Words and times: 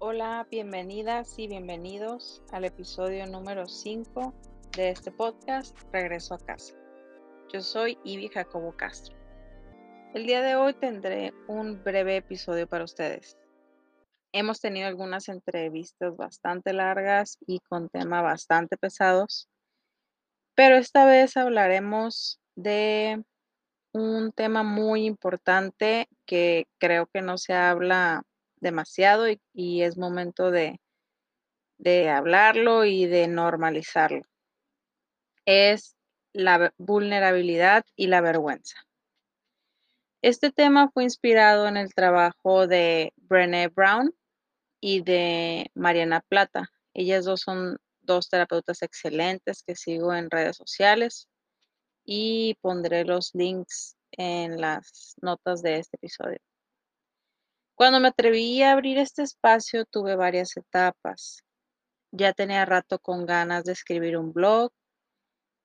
Hola, 0.00 0.46
bienvenidas 0.48 1.36
y 1.40 1.48
bienvenidos 1.48 2.40
al 2.52 2.64
episodio 2.64 3.26
número 3.26 3.66
5 3.66 4.32
de 4.76 4.90
este 4.90 5.10
podcast 5.10 5.76
Regreso 5.92 6.34
a 6.34 6.38
casa. 6.38 6.72
Yo 7.52 7.60
soy 7.60 7.98
Ivy 8.04 8.28
Jacobo 8.28 8.76
Castro. 8.76 9.16
El 10.14 10.24
día 10.24 10.40
de 10.40 10.54
hoy 10.54 10.74
tendré 10.74 11.34
un 11.48 11.82
breve 11.82 12.18
episodio 12.18 12.68
para 12.68 12.84
ustedes. 12.84 13.36
Hemos 14.30 14.60
tenido 14.60 14.86
algunas 14.86 15.28
entrevistas 15.28 16.16
bastante 16.16 16.72
largas 16.72 17.36
y 17.44 17.58
con 17.58 17.88
temas 17.88 18.22
bastante 18.22 18.76
pesados, 18.76 19.48
pero 20.54 20.76
esta 20.76 21.06
vez 21.06 21.36
hablaremos 21.36 22.40
de 22.54 23.20
un 23.92 24.30
tema 24.30 24.62
muy 24.62 25.06
importante 25.06 26.08
que 26.24 26.68
creo 26.78 27.08
que 27.08 27.20
no 27.20 27.36
se 27.36 27.52
habla 27.54 28.22
demasiado 28.60 29.26
y, 29.28 29.82
es 29.82 29.96
momento 29.96 30.50
de, 30.50 30.80
de 31.78 32.08
hablarlo 32.08 32.84
y 32.84 33.06
de 33.06 33.28
normalizarlo. 33.28 34.22
Es 35.44 35.96
la 36.32 36.72
vulnerabilidad 36.78 37.84
y 37.96 38.08
la 38.08 38.20
vergüenza. 38.20 38.76
Este 40.20 40.50
tema 40.50 40.90
fue 40.90 41.04
inspirado 41.04 41.68
en 41.68 41.76
el 41.76 41.94
trabajo 41.94 42.66
de 42.66 43.12
Brené 43.16 43.68
Brown 43.68 44.12
y 44.80 45.02
de 45.02 45.70
Mariana 45.74 46.20
Plata. 46.28 46.70
Ellas 46.92 47.24
dos 47.24 47.40
son 47.42 47.78
dos 48.00 48.28
terapeutas 48.28 48.82
excelentes 48.82 49.62
que 49.62 49.76
sigo 49.76 50.12
en 50.12 50.30
redes 50.30 50.56
sociales 50.56 51.28
y 52.04 52.56
pondré 52.60 53.04
los 53.04 53.34
links 53.34 53.96
en 54.12 54.60
las 54.60 55.14
notas 55.20 55.62
de 55.62 55.78
este 55.78 55.96
episodio. 55.96 56.38
Cuando 57.78 58.00
me 58.00 58.08
atreví 58.08 58.60
a 58.64 58.72
abrir 58.72 58.98
este 58.98 59.22
espacio 59.22 59.84
tuve 59.84 60.16
varias 60.16 60.56
etapas. 60.56 61.44
Ya 62.10 62.32
tenía 62.32 62.64
rato 62.64 62.98
con 62.98 63.24
ganas 63.24 63.62
de 63.62 63.70
escribir 63.70 64.18
un 64.18 64.32
blog 64.32 64.72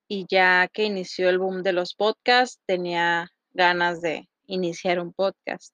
y 0.08 0.28
ya 0.30 0.68
que 0.72 0.84
inició 0.84 1.28
el 1.30 1.40
boom 1.40 1.64
de 1.64 1.74
los 1.74 1.96
podcasts, 1.96 2.62
tenía 2.68 3.32
ganas 3.54 4.00
de 4.02 4.30
iniciar 4.46 5.00
un 5.00 5.12
podcast 5.12 5.74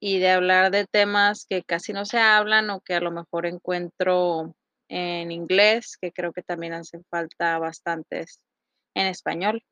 y 0.00 0.20
de 0.20 0.30
hablar 0.30 0.70
de 0.70 0.86
temas 0.86 1.44
que 1.46 1.62
casi 1.62 1.92
no 1.92 2.06
se 2.06 2.16
hablan 2.18 2.70
o 2.70 2.80
que 2.80 2.94
a 2.94 3.00
lo 3.00 3.10
mejor 3.10 3.44
encuentro 3.44 4.54
en 4.88 5.30
inglés, 5.30 5.98
que 6.00 6.12
creo 6.12 6.32
que 6.32 6.42
también 6.42 6.72
hacen 6.72 7.04
falta 7.10 7.58
bastantes 7.58 8.40
en 8.94 9.06
español 9.06 9.62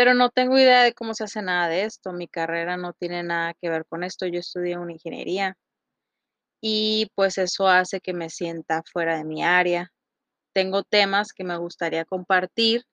pero 0.00 0.14
no 0.14 0.30
tengo 0.30 0.58
idea 0.58 0.82
de 0.82 0.94
cómo 0.94 1.12
se 1.12 1.24
hace 1.24 1.42
nada 1.42 1.68
de 1.68 1.84
esto. 1.84 2.14
Mi 2.14 2.26
carrera 2.26 2.78
no 2.78 2.94
tiene 2.94 3.22
nada 3.22 3.52
que 3.52 3.68
ver 3.68 3.84
con 3.84 4.02
esto. 4.02 4.26
Yo 4.26 4.40
estudié 4.40 4.78
una 4.78 4.92
ingeniería 4.92 5.58
y 6.62 7.10
pues 7.14 7.36
eso 7.36 7.68
hace 7.68 8.00
que 8.00 8.14
me 8.14 8.30
sienta 8.30 8.82
fuera 8.90 9.18
de 9.18 9.24
mi 9.24 9.44
área. 9.44 9.92
Tengo 10.54 10.84
temas 10.84 11.34
que 11.34 11.44
me 11.44 11.58
gustaría 11.58 12.06
compartir 12.06 12.84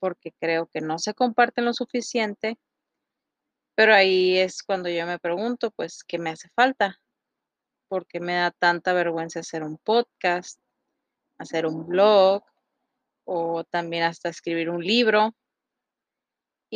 porque 0.00 0.32
creo 0.40 0.66
que 0.66 0.80
no 0.80 0.98
se 0.98 1.14
comparten 1.14 1.66
lo 1.66 1.72
suficiente, 1.72 2.58
pero 3.76 3.94
ahí 3.94 4.36
es 4.36 4.64
cuando 4.64 4.88
yo 4.88 5.06
me 5.06 5.20
pregunto, 5.20 5.70
pues, 5.70 6.02
¿qué 6.02 6.18
me 6.18 6.30
hace 6.30 6.48
falta? 6.56 7.00
Porque 7.86 8.18
me 8.18 8.34
da 8.34 8.50
tanta 8.50 8.92
vergüenza 8.92 9.38
hacer 9.38 9.62
un 9.62 9.78
podcast, 9.78 10.58
hacer 11.38 11.64
un 11.66 11.86
blog 11.86 12.42
o 13.24 13.62
también 13.62 14.02
hasta 14.02 14.30
escribir 14.30 14.68
un 14.68 14.82
libro 14.82 15.32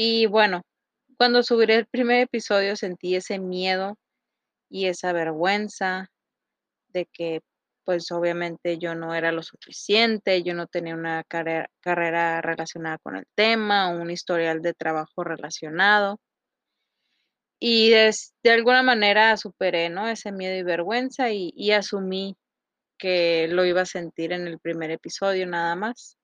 y 0.01 0.27
bueno, 0.27 0.63
cuando 1.17 1.43
subiré 1.43 1.75
el 1.75 1.87
primer 1.87 2.21
episodio 2.21 2.77
sentí 2.77 3.17
ese 3.17 3.41
miedo 3.41 3.99
y 4.71 4.87
esa 4.87 5.13
vergüenza 5.13 6.07
de 6.89 7.07
que 7.13 7.41
pues 7.85 8.13
obviamente 8.13 8.79
yo 8.79 8.95
no 8.95 9.13
era 9.17 9.33
lo 9.33 9.43
suficiente, 9.43 10.45
yo 10.45 10.55
no 10.55 10.69
tenía 10.69 10.95
una 10.95 11.25
carrera, 11.25 12.41
relacionada 12.43 12.99
con 12.99 13.17
el 13.17 13.25
tema, 13.35 13.89
un 13.89 14.09
historial 14.13 14.63
de 14.63 14.73
trabajo 14.73 15.25
relacionado. 15.25 16.21
Y 17.61 17.91
de, 17.91 18.13
alguna 18.53 18.85
manera 18.85 19.37
superé 19.37 19.91
¿no? 19.91 20.09
ese 20.09 20.31
miedo 20.31 20.57
y 20.57 20.63
vergüenza 20.63 21.33
y 21.33 21.73
asumí 21.73 22.37
que 22.99 23.49
lo 23.49 23.65
iba 23.65 23.81
a 23.81 23.87
sentir 23.87 24.33
en 24.33 24.47
el 24.47 24.61
primer 24.61 24.93
episodio 24.93 25.45
nada 25.47 25.75
más. 25.75 26.17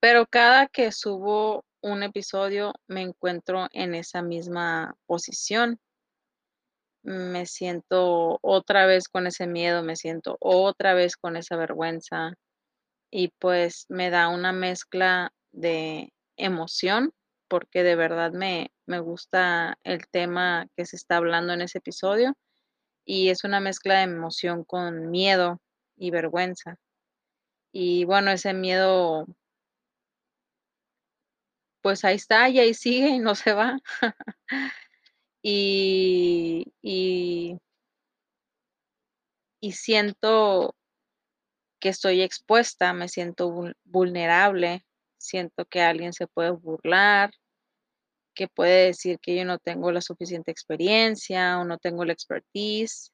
Pero 0.00 0.26
cada 0.26 0.68
que 0.68 0.90
subo 0.92 1.64
un 1.80 2.02
episodio 2.02 2.74
me 2.86 3.02
encuentro 3.02 3.68
en 3.72 3.94
esa 3.94 4.22
misma 4.22 4.96
posición. 5.06 5.78
Me 7.02 7.46
siento 7.46 8.38
otra 8.42 8.86
vez 8.86 9.08
con 9.08 9.26
ese 9.26 9.46
miedo, 9.46 9.82
me 9.82 9.96
siento 9.96 10.36
otra 10.40 10.94
vez 10.94 11.16
con 11.16 11.36
esa 11.36 11.56
vergüenza 11.56 12.34
y 13.10 13.28
pues 13.38 13.86
me 13.88 14.10
da 14.10 14.28
una 14.28 14.52
mezcla 14.52 15.32
de 15.52 16.12
emoción 16.36 17.12
porque 17.48 17.82
de 17.82 17.96
verdad 17.96 18.32
me, 18.32 18.70
me 18.86 19.00
gusta 19.00 19.78
el 19.84 20.06
tema 20.08 20.66
que 20.76 20.84
se 20.84 20.96
está 20.96 21.16
hablando 21.16 21.52
en 21.54 21.62
ese 21.62 21.78
episodio 21.78 22.34
y 23.04 23.30
es 23.30 23.44
una 23.44 23.60
mezcla 23.60 23.98
de 23.98 24.04
emoción 24.04 24.64
con 24.64 25.10
miedo 25.10 25.60
y 25.96 26.10
vergüenza. 26.10 26.76
Y 27.72 28.04
bueno, 28.04 28.30
ese 28.30 28.52
miedo 28.52 29.26
pues 31.82 32.04
ahí 32.04 32.16
está 32.16 32.48
y 32.48 32.58
ahí 32.58 32.74
sigue 32.74 33.08
y 33.08 33.18
no 33.18 33.34
se 33.34 33.52
va. 33.52 33.78
y, 35.42 36.72
y, 36.82 37.58
y 39.60 39.72
siento 39.72 40.74
que 41.80 41.88
estoy 41.90 42.22
expuesta, 42.22 42.92
me 42.92 43.08
siento 43.08 43.72
vulnerable, 43.84 44.84
siento 45.18 45.64
que 45.66 45.80
alguien 45.82 46.12
se 46.12 46.26
puede 46.26 46.50
burlar, 46.50 47.30
que 48.34 48.48
puede 48.48 48.86
decir 48.86 49.18
que 49.20 49.36
yo 49.36 49.44
no 49.44 49.58
tengo 49.58 49.90
la 49.92 50.00
suficiente 50.00 50.50
experiencia 50.50 51.58
o 51.58 51.64
no 51.64 51.78
tengo 51.78 52.04
la 52.04 52.12
expertise, 52.12 53.12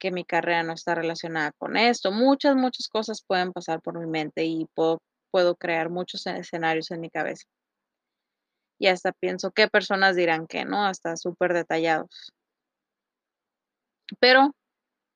que 0.00 0.10
mi 0.10 0.24
carrera 0.24 0.62
no 0.62 0.72
está 0.72 0.94
relacionada 0.94 1.52
con 1.52 1.76
esto. 1.76 2.10
Muchas, 2.10 2.56
muchas 2.56 2.88
cosas 2.88 3.22
pueden 3.24 3.52
pasar 3.52 3.80
por 3.82 3.98
mi 4.00 4.06
mente 4.06 4.44
y 4.44 4.66
puedo 4.74 5.00
puedo 5.30 5.56
crear 5.56 5.90
muchos 5.90 6.26
escenarios 6.26 6.90
en 6.90 7.00
mi 7.00 7.10
cabeza. 7.10 7.46
Y 8.78 8.86
hasta 8.88 9.12
pienso 9.12 9.50
qué 9.52 9.68
personas 9.68 10.16
dirán 10.16 10.46
que, 10.46 10.64
¿no? 10.64 10.84
Hasta 10.86 11.16
súper 11.16 11.52
detallados. 11.52 12.32
Pero 14.18 14.54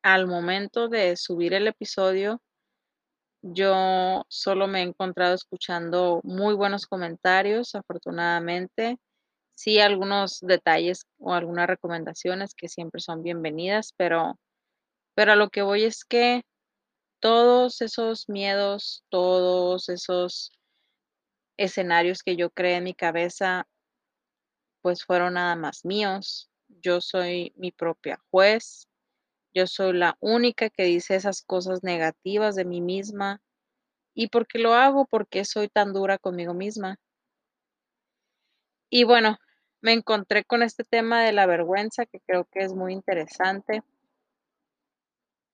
al 0.02 0.26
momento 0.26 0.88
de 0.88 1.16
subir 1.16 1.54
el 1.54 1.66
episodio, 1.66 2.40
yo 3.42 4.24
solo 4.28 4.66
me 4.66 4.80
he 4.80 4.82
encontrado 4.82 5.34
escuchando 5.34 6.20
muy 6.24 6.54
buenos 6.54 6.86
comentarios, 6.86 7.74
afortunadamente. 7.74 8.98
Sí, 9.54 9.80
algunos 9.80 10.40
detalles 10.40 11.06
o 11.18 11.34
algunas 11.34 11.66
recomendaciones 11.66 12.54
que 12.54 12.68
siempre 12.68 13.00
son 13.00 13.22
bienvenidas, 13.22 13.94
pero, 13.96 14.38
pero 15.14 15.32
a 15.32 15.36
lo 15.36 15.50
que 15.50 15.62
voy 15.62 15.84
es 15.84 16.04
que 16.04 16.42
todos 17.24 17.80
esos 17.80 18.28
miedos, 18.28 19.02
todos 19.08 19.88
esos 19.88 20.52
escenarios 21.56 22.22
que 22.22 22.36
yo 22.36 22.50
creé 22.50 22.76
en 22.76 22.84
mi 22.84 22.92
cabeza, 22.92 23.66
pues 24.82 25.04
fueron 25.06 25.32
nada 25.32 25.56
más 25.56 25.86
míos. 25.86 26.50
Yo 26.68 27.00
soy 27.00 27.54
mi 27.56 27.72
propia 27.72 28.18
juez. 28.30 28.88
Yo 29.54 29.66
soy 29.66 29.94
la 29.94 30.18
única 30.20 30.68
que 30.68 30.84
dice 30.84 31.14
esas 31.14 31.40
cosas 31.40 31.82
negativas 31.82 32.56
de 32.56 32.66
mí 32.66 32.82
misma. 32.82 33.40
¿Y 34.14 34.28
por 34.28 34.46
qué 34.46 34.58
lo 34.58 34.74
hago? 34.74 35.06
Porque 35.06 35.46
soy 35.46 35.68
tan 35.68 35.94
dura 35.94 36.18
conmigo 36.18 36.52
misma. 36.52 36.98
Y 38.90 39.04
bueno, 39.04 39.38
me 39.80 39.94
encontré 39.94 40.44
con 40.44 40.62
este 40.62 40.84
tema 40.84 41.24
de 41.24 41.32
la 41.32 41.46
vergüenza 41.46 42.04
que 42.04 42.20
creo 42.20 42.44
que 42.52 42.64
es 42.64 42.74
muy 42.74 42.92
interesante 42.92 43.82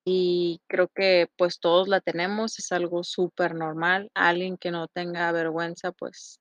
y 0.04 0.60
creo 0.66 0.88
que 0.88 1.28
pues 1.36 1.60
todos 1.60 1.88
la 1.88 2.00
tenemos, 2.00 2.58
es 2.58 2.72
algo 2.72 3.04
súper 3.04 3.54
normal. 3.54 4.10
Alguien 4.14 4.56
que 4.56 4.70
no 4.70 4.88
tenga 4.88 5.30
vergüenza 5.32 5.92
pues 5.92 6.40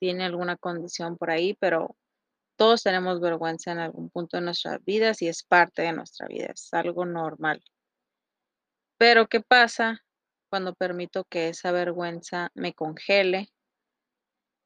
tiene 0.00 0.24
alguna 0.24 0.56
condición 0.56 1.16
por 1.18 1.30
ahí, 1.30 1.54
pero 1.54 1.96
todos 2.56 2.82
tenemos 2.82 3.20
vergüenza 3.20 3.72
en 3.72 3.78
algún 3.80 4.10
punto 4.10 4.36
de 4.36 4.42
nuestras 4.44 4.84
vidas 4.84 5.22
y 5.22 5.28
es 5.28 5.42
parte 5.44 5.82
de 5.82 5.92
nuestra 5.92 6.28
vida, 6.28 6.48
es 6.54 6.72
algo 6.72 7.04
normal. 7.06 7.62
Pero 8.98 9.28
¿qué 9.28 9.40
pasa 9.40 10.04
cuando 10.50 10.74
permito 10.74 11.24
que 11.24 11.48
esa 11.48 11.72
vergüenza 11.72 12.50
me 12.54 12.74
congele 12.74 13.48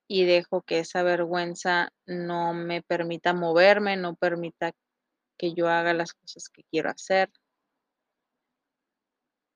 y 0.09 0.25
dejo 0.25 0.63
que 0.63 0.81
esa 0.81 1.03
vergüenza 1.03 1.93
no 2.07 2.53
me 2.55 2.83
permita 2.83 3.33
moverme, 3.33 3.97
no 3.97 4.17
permita 4.17 4.73
que 5.39 5.55
yo 5.55 5.69
haga 5.69 5.95
las 5.95 6.15
cosas 6.15 6.49
que 6.49 6.65
quiero 6.71 6.91
hacer? 6.91 7.31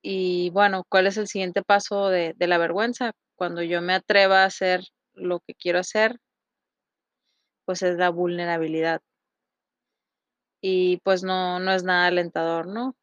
Y 0.05 0.49
bueno, 0.51 0.83
¿cuál 0.89 1.07
es 1.07 1.17
el 1.17 1.27
siguiente 1.27 1.63
paso 1.63 2.09
de, 2.09 2.35
la 2.37 2.57
vergüenza? 2.57 3.13
Cuando 3.35 3.63
yo 3.63 3.81
me 3.81 3.93
atreva 3.93 4.43
a 4.43 4.45
hacer 4.47 4.83
lo 5.13 5.39
que 5.39 5.55
quiero 5.55 5.79
hacer, 5.79 6.19
pues 7.65 7.81
es 7.83 7.97
la 7.97 8.09
vulnerabilidad. 8.09 9.01
Y 10.61 10.97
pues 11.03 11.23
no, 11.23 11.59
no 11.59 11.71
es 11.71 11.83
nada 11.83 12.07
alentador, 12.07 12.67
¿no? 12.67 12.95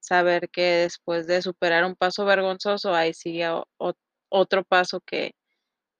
Saber 0.00 0.48
que 0.48 0.62
después 0.62 1.26
de 1.26 1.42
superar 1.42 1.84
un 1.84 1.96
paso 1.96 2.24
vergonzoso, 2.24 2.94
ahí 2.94 3.12
sigue 3.12 3.46
otro 4.30 4.64
paso 4.64 5.00
que, 5.02 5.34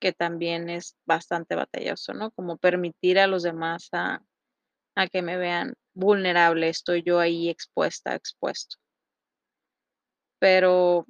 que 0.00 0.12
también 0.12 0.70
es 0.70 0.96
bastante 1.06 1.56
batalloso, 1.56 2.14
¿no? 2.14 2.30
Como 2.30 2.56
permitir 2.56 3.18
a 3.18 3.26
los 3.26 3.42
demás 3.42 3.88
a, 3.92 4.22
a 4.96 5.08
que 5.08 5.22
me 5.22 5.36
vean 5.36 5.74
vulnerable, 5.94 6.70
estoy 6.70 7.02
yo 7.02 7.20
ahí 7.20 7.50
expuesta, 7.50 8.14
expuesto. 8.14 8.78
Pero 10.40 11.06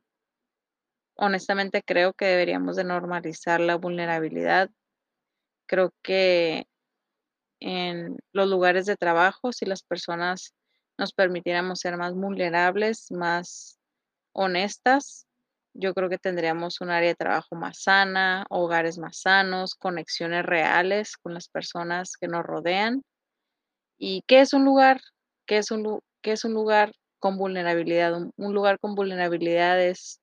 honestamente 1.16 1.82
creo 1.82 2.12
que 2.12 2.26
deberíamos 2.26 2.76
de 2.76 2.84
normalizar 2.84 3.60
la 3.60 3.76
vulnerabilidad. 3.76 4.70
Creo 5.66 5.94
que 6.02 6.66
en 7.60 8.18
los 8.32 8.48
lugares 8.48 8.86
de 8.86 8.96
trabajo, 8.96 9.52
si 9.52 9.66
las 9.66 9.82
personas 9.82 10.54
nos 10.98 11.12
permitiéramos 11.12 11.80
ser 11.80 11.96
más 11.96 12.14
vulnerables, 12.14 13.10
más 13.10 13.78
honestas, 14.32 15.26
yo 15.74 15.94
creo 15.94 16.08
que 16.08 16.18
tendríamos 16.18 16.80
un 16.80 16.90
área 16.90 17.10
de 17.10 17.14
trabajo 17.14 17.54
más 17.54 17.82
sana, 17.82 18.44
hogares 18.50 18.98
más 18.98 19.20
sanos, 19.20 19.74
conexiones 19.74 20.44
reales 20.44 21.16
con 21.16 21.34
las 21.34 21.48
personas 21.48 22.16
que 22.20 22.28
nos 22.28 22.42
rodean. 22.44 23.02
¿Y 23.98 24.22
qué 24.26 24.40
es 24.40 24.52
un 24.52 24.64
lugar? 24.64 25.00
¿Qué 25.46 25.58
es 25.58 25.70
un, 25.70 26.00
qué 26.22 26.32
es 26.32 26.44
un 26.44 26.54
lugar 26.54 26.92
con 27.20 27.38
vulnerabilidad? 27.38 28.14
Un, 28.14 28.54
lugar 28.54 28.80
con 28.80 28.94
vulnerabilidad 28.94 29.80
es, 29.80 30.20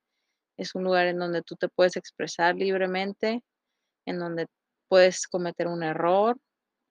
un 0.74 0.84
lugar 0.84 1.08
en 1.08 1.20
donde 1.20 1.44
tú 1.44 1.56
te 1.56 1.70
puedes 1.70 1.96
expresar 1.96 2.56
libremente, 2.56 3.42
en 4.06 4.20
donde 4.20 4.48
puedes 4.90 5.28
cometer 5.28 5.68
un 5.68 5.84
error 5.84 6.38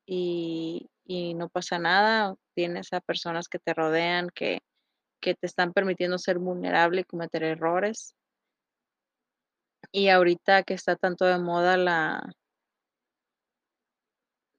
y, 0.06 0.88
no 1.36 1.48
pasa 1.48 1.78
nada. 1.78 2.34
Tienes 2.54 2.92
a 2.92 3.00
personas 3.00 3.48
que 3.48 3.58
te 3.58 3.74
rodean, 3.74 4.30
que, 4.34 4.60
te 5.20 5.36
están 5.42 5.72
permitiendo 5.72 6.18
ser 6.18 6.38
vulnerable 6.38 7.00
y 7.00 7.04
cometer 7.04 7.42
errores. 7.42 8.14
Y 9.92 10.08
ahorita 10.08 10.62
que 10.62 10.74
está 10.74 10.96
tanto 10.96 11.24
de 11.24 11.38
moda 11.38 11.76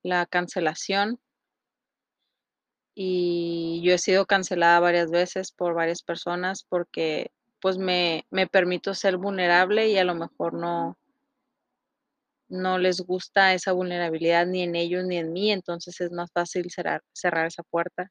la 0.04 0.26
cancelación, 0.26 1.20
y 3.00 3.80
yo 3.84 3.94
he 3.94 4.00
sido 4.00 4.26
cancelada 4.26 4.80
varias 4.80 5.12
veces 5.12 5.52
por 5.52 5.76
varias 5.76 6.02
personas 6.02 6.64
porque 6.68 7.30
pues 7.62 7.78
me, 7.78 8.26
me 8.32 8.48
permito 8.48 8.96
ser 8.96 9.18
vulnerable 9.18 9.88
y 9.88 10.00
a 10.00 10.04
lo 10.04 10.16
mejor 10.16 10.56
no, 10.56 10.98
no 12.50 12.80
les 12.80 13.02
gusta 13.02 13.54
esa 13.54 13.72
vulnerabilidad 13.72 14.48
ni 14.48 14.64
en 14.64 14.76
ellos 14.76 15.06
ni 15.06 15.18
en 15.18 15.32
mí, 15.32 15.52
entonces 15.52 16.02
es 16.02 16.12
más 16.12 16.32
fácil 16.32 16.72
cerrar, 16.72 17.04
cerrar 17.14 17.46
esa 17.46 17.62
puerta. 17.62 18.10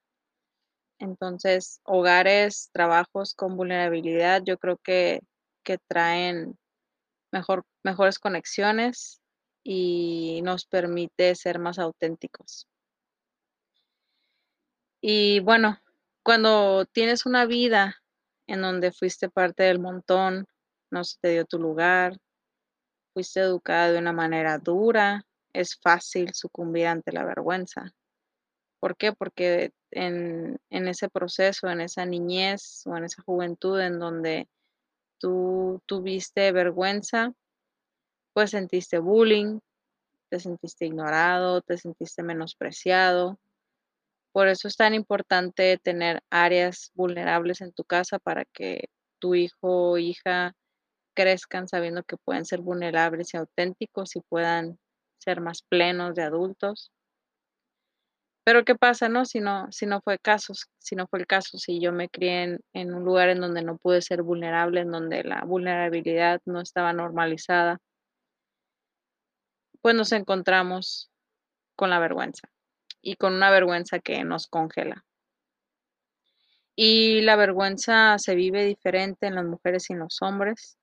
Entonces, 1.01 1.81
hogares, 1.83 2.71
trabajos 2.73 3.35
con 3.35 3.57
vulnerabilidad, 3.57 4.43
yo 4.45 4.57
creo 4.57 4.77
que, 4.77 5.19
que 5.65 5.79
traen 5.89 6.57
mejor, 7.33 7.65
mejores 7.83 8.21
conexiones 8.21 9.21
y 9.65 10.43
nos 10.45 10.65
permite 10.65 11.35
ser 11.35 11.59
más 11.59 11.81
auténticos. 11.81 12.69
Y 15.09 15.39
bueno, 15.39 15.79
cuando 16.25 16.85
tienes 16.85 17.27
una 17.27 17.47
vida 17.47 18.03
en 18.49 18.61
donde 18.61 18.91
fuiste 18.91 19.31
parte 19.31 19.63
del 19.63 19.79
montón, 19.79 20.49
no 20.91 21.05
se 21.05 21.17
te 21.21 21.29
dio 21.29 21.45
tu 21.45 21.61
lugar, 21.61 22.19
fuiste 23.15 23.39
educada 23.39 23.93
de 23.93 24.01
una 24.01 24.13
manera 24.13 24.59
dura, 24.59 25.25
es 25.53 25.79
fácil 25.81 26.35
sucumbir 26.35 26.89
ante 26.89 27.13
la 27.13 27.25
vergüenza. 27.25 27.95
¿Por 28.81 28.97
qué? 28.97 29.13
Porque 29.13 29.71
en, 29.93 30.59
en 30.71 30.89
ese 30.89 31.09
proceso, 31.09 31.69
en 31.69 31.83
esa 31.83 32.05
niñez 32.05 32.83
o 32.85 32.97
en 32.97 33.05
esa 33.05 33.23
juventud 33.23 33.79
en 33.79 34.01
donde 34.01 34.49
tú 35.21 35.81
tuviste 35.87 36.51
vergüenza, 36.51 37.33
pues 38.33 38.51
sentiste 38.51 38.99
bullying, 38.99 39.61
te 40.31 40.41
sentiste 40.41 40.85
ignorado, 40.85 41.61
te 41.61 41.79
sentiste 41.79 42.25
menospreciado, 42.25 43.39
por 44.37 44.49
eso 44.49 44.69
es 44.69 44.77
tan 44.77 44.93
importante 44.93 45.79
tener 45.79 46.23
áreas 46.29 46.93
vulnerables 46.93 47.63
en 47.63 47.73
tu 47.73 47.85
casa 47.85 48.19
para 48.19 48.45
que 48.45 48.91
tu 49.19 49.35
hijo 49.35 49.93
o 49.93 49.97
hija 49.97 50.53
crezcan 51.15 51.69
sabiendo 51.69 52.03
que 52.03 52.19
pueden 52.19 52.45
ser 52.45 52.61
vulnerables 52.61 53.33
y 53.33 53.39
auténticos 53.39 54.15
y 54.15 54.21
puedan 54.21 54.79
ser 55.17 55.41
más 55.41 55.63
plenos 55.63 56.15
de 56.15 56.25
adultos. 56.25 56.93
Pero 58.45 58.67
¿qué 58.67 58.75
pasa, 58.75 59.09
no? 59.09 59.25
Si 59.25 59.41
no, 59.41 59.73
si 59.73 59.87
no 59.87 60.03
fue 60.03 60.19
caso, 60.19 60.53
si 60.81 60.97
no 60.97 61.07
fue 61.07 61.21
el 61.21 61.27
caso, 61.27 61.57
si 61.57 61.81
yo 61.81 61.93
me 61.93 62.11
crié 62.11 62.43
en, 62.43 62.61
en 62.75 62.93
un 62.93 63.07
lugar 63.07 63.31
en 63.31 63.41
donde 63.41 63.63
no 63.63 63.79
pude 63.79 64.03
ser 64.03 64.21
vulnerable, 64.23 64.83
en 64.83 64.91
donde 64.91 65.25
la 65.25 65.45
vulnerabilidad 65.47 66.43
no 66.45 66.61
estaba 66.61 66.93
normalizada, 66.93 67.79
pues 69.81 69.95
nos 69.95 70.13
encontramos 70.13 71.11
con 71.75 71.89
la 71.89 71.99
vergüenza 72.01 72.51
y 73.03 73.17
con 73.17 73.35
una 73.35 73.51
vergüenza 73.51 73.99
que 73.99 74.25
nos 74.25 74.47
congela. 74.47 75.05
Y 76.75 77.23
la 77.23 77.37
vergüenza 77.37 78.19
se 78.19 78.35
vive 78.35 78.65
diferente 78.65 79.27
en 79.27 79.35
las 79.35 79.45
mujeres 79.45 79.89
y 79.89 79.95
en 79.95 80.01
los 80.01 80.21
hombres. 80.21 80.79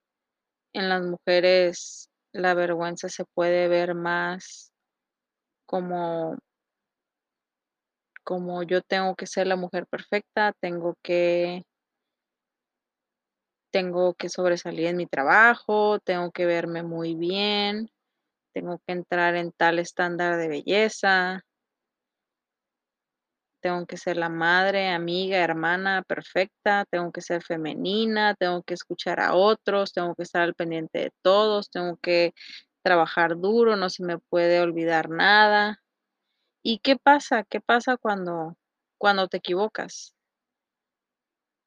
En 0.73 0.89
las 0.89 1.03
mujeres 1.03 2.09
la 2.31 2.55
vergüenza 2.55 3.09
se 3.09 3.25
puede 3.25 3.67
ver 3.67 3.93
más 3.93 4.73
como 5.65 6.37
como 8.23 8.63
yo 8.63 8.81
tengo 8.81 9.15
que 9.15 9.27
ser 9.27 9.47
la 9.47 9.55
mujer 9.55 9.85
perfecta, 9.85 10.53
tengo 10.59 10.95
que 11.03 11.63
tengo 13.71 14.13
que 14.13 14.29
sobresalir 14.29 14.87
en 14.87 14.97
mi 14.97 15.07
trabajo, 15.07 15.99
tengo 15.99 16.31
que 16.31 16.45
verme 16.45 16.83
muy 16.83 17.15
bien, 17.15 17.89
tengo 18.53 18.79
que 18.85 18.93
entrar 18.93 19.35
en 19.35 19.51
tal 19.51 19.79
estándar 19.79 20.37
de 20.37 20.47
belleza, 20.47 21.41
tengo 23.63 23.85
que 23.87 23.97
ser 23.97 24.17
la 24.17 24.29
madre, 24.29 24.89
amiga, 24.89 25.37
hermana 25.37 26.03
perfecta, 26.03 26.85
tengo 26.91 27.11
que 27.13 27.21
ser 27.21 27.41
femenina, 27.43 28.35
tengo 28.35 28.61
que 28.63 28.73
escuchar 28.73 29.21
a 29.21 29.35
otros, 29.35 29.93
tengo 29.93 30.15
que 30.15 30.23
estar 30.23 30.41
al 30.43 30.53
pendiente 30.53 30.99
de 30.99 31.11
todos, 31.23 31.71
tengo 31.71 31.97
que 31.97 32.33
trabajar 32.83 33.37
duro, 33.37 33.77
no 33.77 33.89
se 33.89 34.03
me 34.03 34.19
puede 34.19 34.59
olvidar 34.61 35.09
nada. 35.09 35.81
¿Y 36.63 36.79
qué 36.79 36.97
pasa? 36.97 37.43
¿Qué 37.45 37.61
pasa 37.61 37.97
cuando 37.97 38.57
cuando 38.99 39.27
te 39.29 39.37
equivocas? 39.37 40.13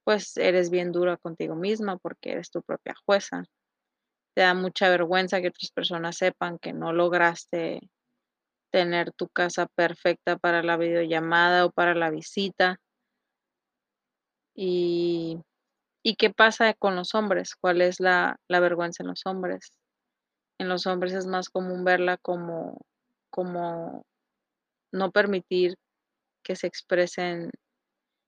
Pues 0.04 0.36
eres 0.36 0.70
bien 0.70 0.92
dura 0.92 1.16
contigo 1.16 1.56
misma 1.56 1.96
porque 1.98 2.32
eres 2.32 2.50
tu 2.50 2.62
propia 2.62 2.94
jueza. 3.06 3.44
Te 4.34 4.42
da 4.42 4.54
mucha 4.54 4.90
vergüenza 4.90 5.40
que 5.40 5.48
otras 5.48 5.70
personas 5.72 6.18
sepan 6.18 6.58
que 6.58 6.72
no 6.74 6.92
lograste 6.92 7.80
tener 8.76 9.10
tu 9.10 9.28
casa 9.28 9.68
perfecta 9.74 10.36
para 10.36 10.62
la 10.62 10.76
videollamada 10.76 11.64
o 11.64 11.70
para 11.70 11.94
la 11.94 12.10
visita. 12.10 12.78
Y, 14.54 15.38
¿y 16.02 16.16
qué 16.16 16.28
pasa 16.28 16.74
con 16.74 16.94
los 16.94 17.14
hombres? 17.14 17.54
¿Cuál 17.54 17.80
es 17.80 18.00
la, 18.00 18.36
la 18.48 18.60
vergüenza 18.60 19.02
en 19.02 19.08
los 19.08 19.24
hombres? 19.24 19.72
En 20.58 20.68
los 20.68 20.86
hombres 20.86 21.14
es 21.14 21.26
más 21.26 21.48
común 21.48 21.84
verla 21.84 22.18
como, 22.18 22.82
como 23.30 24.04
no 24.92 25.10
permitir 25.10 25.76
que 26.42 26.54
se 26.54 26.66
expresen 26.66 27.50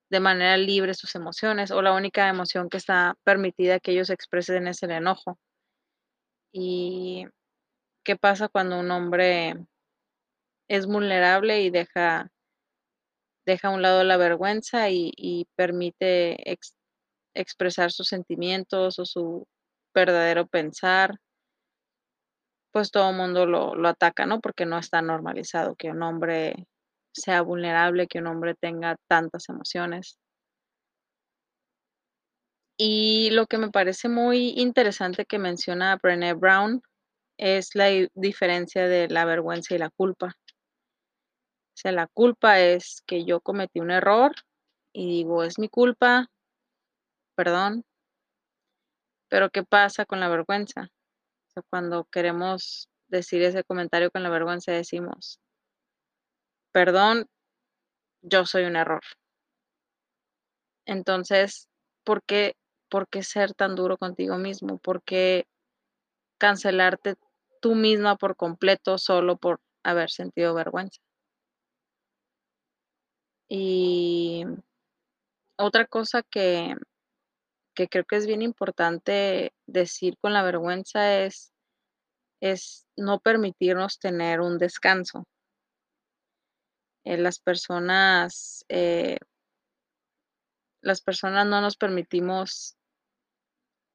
de 0.09 0.21
manera 0.21 0.57
libre 0.57 0.95
sus 0.95 1.15
emociones 1.15 1.71
o 1.73 1.83
la 1.83 1.93
única 1.93 2.27
emoción 2.31 2.71
que 2.71 2.79
está 2.79 3.17
permitida 3.23 3.81
que 3.81 3.91
ellos 3.93 4.09
expresen 4.09 4.67
es 4.67 4.83
el 4.83 4.93
enojo. 4.93 5.39
¿Y 6.53 7.27
qué 8.03 8.17
pasa 8.17 8.49
cuando 8.49 8.81
un 8.81 8.91
hombre 8.91 9.55
es 10.69 10.87
vulnerable 10.87 11.63
y 11.63 11.71
deja, 11.71 12.31
deja 13.47 13.69
a 13.69 13.71
un 13.73 13.83
lado 13.83 14.05
la 14.05 14.17
vergüenza 14.17 14.91
y, 14.91 15.47
permite 15.57 16.37
expresar 17.35 17.93
sus 17.93 18.09
sentimientos 18.09 18.99
o 18.99 19.05
su 19.05 19.47
verdadero 19.95 20.47
pensar, 20.47 21.19
pues 22.73 22.91
todo 22.91 23.11
el 23.11 23.17
mundo 23.17 23.47
lo, 23.47 23.75
lo 23.75 23.89
ataca, 23.89 24.27
¿no? 24.27 24.41
Porque 24.41 24.67
no 24.67 24.79
está 24.79 25.03
normalizado 25.03 25.75
que 25.77 25.91
un 25.91 26.03
hombre 26.03 26.67
sea 27.13 27.43
vulnerable, 27.43 28.07
que 28.07 28.19
un 28.19 28.27
hombre 28.29 28.55
tenga 28.55 28.97
tantas 29.09 29.49
emociones. 29.49 30.19
Y 32.81 33.31
lo 33.33 33.47
que 33.47 33.59
me 33.59 33.71
parece 33.71 34.09
muy 34.09 34.51
interesante 34.51 35.25
que 35.25 35.39
menciona 35.39 35.97
Brené 35.97 36.35
Brown 36.35 36.81
es 37.39 37.75
la 37.75 37.87
diferencia 38.15 38.87
de 38.87 39.09
la 39.09 39.25
vergüenza 39.25 39.75
y 39.75 39.79
la 39.79 39.91
culpa. 39.91 40.35
O 41.79 41.81
sea, 41.81 41.93
la 41.93 42.09
culpa 42.09 42.59
es 42.59 43.05
que 43.07 43.25
yo 43.25 43.41
cometí 43.41 43.79
un 43.79 43.93
error 43.93 44.33
y 44.93 45.07
digo, 45.19 45.45
es 45.45 45.61
mi 45.61 45.69
culpa, 45.69 46.27
perdón. 47.37 47.85
Pero 49.29 49.51
¿qué 49.51 49.63
pasa 49.63 50.05
con 50.05 50.19
la 50.19 50.29
vergüenza? 50.29 50.89
Cuando 51.71 52.03
queremos 52.07 52.89
decir 53.07 53.43
ese 53.43 53.63
comentario 53.63 54.11
con 54.11 54.25
la 54.25 54.29
vergüenza 54.29 54.73
decimos, 54.73 55.39
perdón, 56.73 57.27
yo 58.23 58.45
soy 58.45 58.65
un 58.65 58.75
error. 58.75 59.03
Entonces, 60.85 61.69
¿por 62.03 62.25
qué, 62.25 62.57
por 62.89 63.07
qué 63.07 63.23
ser 63.23 63.55
tan 63.55 63.77
duro 63.77 63.99
contigo 63.99 64.37
mismo? 64.37 64.79
¿Por 64.79 65.05
qué 65.05 65.47
cancelarte 66.39 67.15
tú 67.61 67.77
misma 67.77 68.17
por 68.17 68.35
completo 68.35 68.99
solo 68.99 69.37
por 69.37 69.61
haber 69.85 70.11
sentido 70.11 70.55
vergüenza? 70.55 71.01
Y 73.49 74.45
otra 75.57 75.87
cosa 75.87 76.23
que, 76.23 76.75
que 77.75 77.89
creo 77.89 78.05
que 78.05 78.17
es 78.17 78.27
bien 78.27 78.43
importante 78.43 79.53
decir 79.67 80.17
con 80.21 80.33
la 80.33 80.43
vergüenza 80.43 81.25
es, 81.25 81.53
es 82.41 82.87
no 82.97 83.21
permitirnos 83.21 83.99
tener 83.99 84.41
un 84.41 84.59
descanso. 84.59 85.25
Eh, 87.05 87.17
las 87.17 87.39
personas, 87.39 88.65
eh, 88.69 89.19
las 90.83 91.01
personas 91.01 91.47
no 91.47 91.61
nos 91.61 91.77
permitimos 91.77 92.77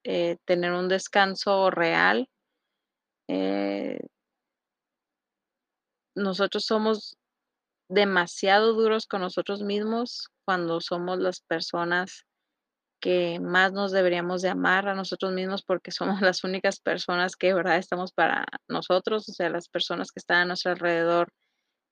eh, 0.03 0.38
tener 0.45 0.72
un 0.72 0.88
descanso 0.89 1.69
real. 1.69 2.27
Nosotros 6.15 6.65
somos 6.65 7.17
demasiado 7.93 8.73
duros 8.73 9.05
con 9.07 9.21
nosotros 9.21 9.62
mismos 9.62 10.29
cuando 10.45 10.81
somos 10.81 11.19
las 11.19 11.41
personas 11.41 12.25
que 13.00 13.39
más 13.39 13.73
nos 13.73 13.91
deberíamos 13.91 14.41
de 14.41 14.50
amar 14.50 14.88
a 14.88 14.95
nosotros 14.95 15.33
mismos 15.33 15.63
porque 15.63 15.91
somos 16.19 16.21
las 16.21 16.43
únicas 16.43 16.79
personas 16.79 17.35
que 17.35 17.53
verdad 17.53 17.77
estamos 17.77 18.12
para 18.13 18.45
nosotros, 18.67 19.29
o 19.29 19.33
sea, 19.33 19.50
las 19.50 19.69
personas 19.69 20.12
que 20.12 20.19
están 20.19 20.38
a 20.38 20.45
nuestro 20.45 20.71
alrededor 20.71 21.29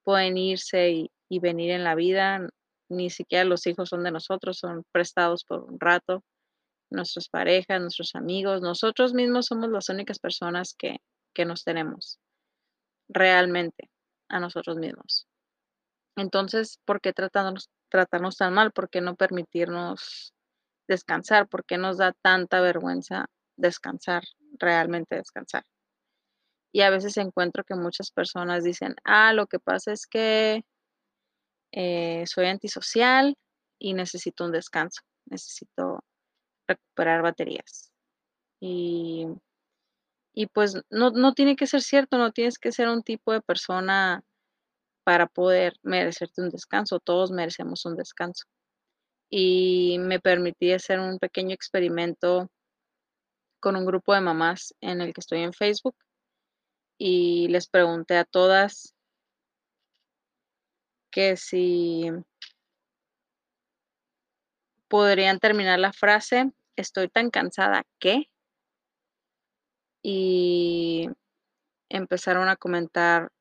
pueden 0.04 0.38
irse 0.38 0.92
y, 0.92 1.12
y 1.30 1.40
venir 1.40 1.72
en 1.72 1.84
la 1.84 1.96
vida, 1.96 2.50
ni 2.90 3.10
siquiera 3.10 3.46
los 3.46 3.68
hijos 3.68 3.90
son 3.90 4.04
de 4.04 4.12
nosotros, 4.12 4.58
son 4.58 4.84
prestados 4.92 5.44
por 5.44 5.64
un 5.64 5.80
rato, 5.80 6.24
nuestras 6.90 7.30
parejas, 7.30 7.80
nuestros 7.80 8.16
amigos, 8.16 8.62
nosotros 8.62 9.14
mismos 9.14 9.46
somos 9.46 9.70
las 9.70 9.90
únicas 9.90 10.20
personas 10.20 10.74
que, 10.78 10.98
que 11.34 11.46
nos 11.46 11.64
tenemos 11.64 12.20
realmente 13.08 13.90
a 14.30 14.40
nosotros 14.40 14.78
mismos. 14.78 15.28
Entonces, 16.16 16.80
¿por 16.86 17.02
qué 17.02 17.14
tratarnos, 17.14 17.70
tratarnos 17.90 18.38
tan 18.38 18.54
mal? 18.54 18.72
¿Por 18.72 18.90
qué 18.90 19.02
no 19.02 19.16
permitirnos 19.16 20.34
descansar? 20.88 21.48
¿Por 21.48 21.66
qué 21.66 21.78
nos 21.78 21.98
da 21.98 22.14
tanta 22.22 22.62
vergüenza 22.62 23.28
descansar, 23.58 24.24
realmente 24.60 25.16
descansar? 25.16 25.64
Y 26.74 26.82
a 26.82 26.90
veces 26.90 27.18
encuentro 27.18 27.64
que 27.64 27.76
muchas 27.76 28.12
personas 28.12 28.64
dicen, 28.64 28.96
ah, 29.04 29.34
lo 29.34 29.48
que 29.48 29.60
pasa 29.60 29.92
es 29.92 30.08
que 30.08 30.64
eh, 31.74 32.24
soy 32.28 32.48
antisocial 32.48 33.36
y 33.80 33.94
necesito 33.94 34.46
un 34.46 34.52
descanso, 34.52 35.02
necesito 35.26 36.04
recuperar 36.68 37.22
baterías. 37.22 37.92
Y, 38.62 39.28
y 40.34 40.48
pues 40.48 40.76
no, 40.90 41.12
no 41.12 41.34
tiene 41.34 41.56
que 41.56 41.68
ser 41.68 41.82
cierto, 41.82 42.18
no 42.18 42.32
tienes 42.32 42.60
que 42.60 42.72
ser 42.72 42.90
un 42.90 43.04
tipo 43.04 43.34
de 43.34 43.42
persona 43.42 44.24
para 45.04 45.28
poder 45.28 45.74
merecerte 45.84 46.42
un 46.42 46.50
descanso, 46.50 47.00
todos 47.00 47.32
merecemos 47.32 47.86
un 47.86 47.96
descanso. 47.96 48.46
Y 49.30 49.98
me 50.00 50.20
permití 50.20 50.74
hacer 50.74 51.00
un 51.00 51.20
pequeño 51.20 51.54
experimento 51.54 52.50
con 53.60 53.76
un 53.76 53.86
grupo 53.86 54.14
de 54.14 54.22
mamás 54.22 54.74
en 54.82 55.02
el 55.02 55.14
que 55.14 55.22
estoy 55.22 55.42
en 55.42 55.54
Facebook 55.54 55.96
y 56.98 57.48
les 57.48 57.68
pregunté 57.68 58.18
a 58.18 58.26
todas 58.26 58.94
que 61.12 61.36
si 61.38 62.10
podrían 64.88 65.40
terminar 65.40 65.80
la 65.80 65.94
frase, 65.94 66.52
estoy 66.76 67.08
tan 67.08 67.30
cansada 67.30 67.84
que, 68.00 68.30
y 70.04 71.10
empezaron 71.90 72.50
a 72.50 72.56
comentar 72.56 73.32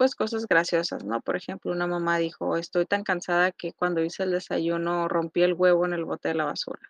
pues 0.00 0.14
cosas 0.14 0.46
graciosas, 0.46 1.04
¿no? 1.04 1.20
Por 1.20 1.36
ejemplo, 1.36 1.70
una 1.72 1.86
mamá 1.86 2.16
dijo, 2.16 2.56
estoy 2.56 2.86
tan 2.86 3.04
cansada 3.04 3.52
que 3.52 3.74
cuando 3.74 4.02
hice 4.02 4.22
el 4.22 4.30
desayuno 4.30 5.08
rompí 5.08 5.42
el 5.42 5.52
huevo 5.52 5.84
en 5.84 5.92
el 5.92 6.06
bote 6.06 6.28
de 6.28 6.36
la 6.36 6.46
basura. 6.46 6.80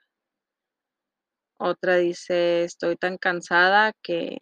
Otra 1.59 1.97
dice, 1.97 2.62
estoy 2.62 2.95
tan 2.95 3.19
cansada 3.19 3.95
que 4.00 4.38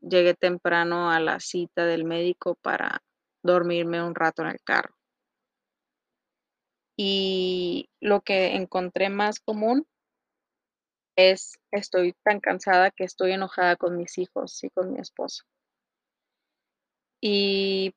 llegué 0.00 0.32
temprano 0.32 1.10
a 1.10 1.20
la 1.20 1.38
cita 1.38 1.84
del 1.84 2.04
médico 2.04 2.54
para 2.62 3.02
dormirme 3.42 4.02
un 4.02 4.14
rato 4.14 4.40
en 4.40 4.48
el 4.48 4.60
carro. 4.64 4.94
Y 6.96 7.90
lo 8.00 8.22
que 8.22 8.56
encontré 8.56 9.10
más 9.10 9.38
común 9.38 9.86
es 11.14 11.58
estoy 11.70 12.14
tan 12.24 12.40
cansada 12.40 12.90
que 12.90 13.04
estoy 13.04 13.32
enojada 13.32 13.76
con 13.76 13.98
mis 13.98 14.16
hijos 14.16 14.64
y 14.64 14.70
con 14.70 14.94
mi 14.94 14.98
esposo. 14.98 15.44
Y 17.22 17.94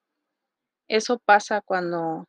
eso 0.88 1.20
pasa 1.20 1.60
cuando 1.62 2.26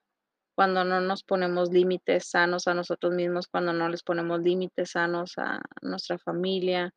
cuando 0.57 0.85
no 0.85 1.03
nos 1.03 1.23
ponemos 1.23 1.71
límites 1.71 2.31
sanos 2.31 2.67
a 2.67 2.73
nosotros 2.73 3.13
mismos, 3.13 3.47
cuando 3.47 3.75
no 3.75 3.91
les 3.91 4.03
ponemos 4.03 4.41
límites 4.41 4.93
sanos 4.93 5.35
a 5.37 5.61
nuestra 5.83 6.17
familia, 6.17 6.95